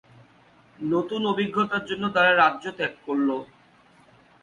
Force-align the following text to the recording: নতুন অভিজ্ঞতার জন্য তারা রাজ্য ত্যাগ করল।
নতুন 0.79 1.21
অভিজ্ঞতার 1.31 1.83
জন্য 1.89 2.03
তারা 2.15 2.31
রাজ্য 2.35 2.65
ত্যাগ 2.77 2.93
করল। 3.05 3.29